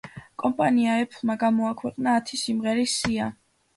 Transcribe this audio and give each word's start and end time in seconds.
კომპანია 0.43 0.95
„ეფლმა“ 1.01 1.35
გამოაქვეყნა 1.45 2.17
ათი 2.23 2.41
სიმღერის 2.45 2.97
სია. 3.03 3.29